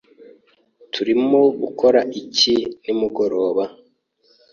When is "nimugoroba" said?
2.83-3.63